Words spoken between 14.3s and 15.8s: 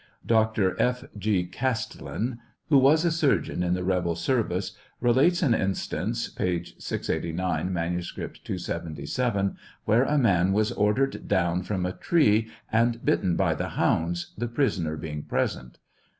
the prisoner being present.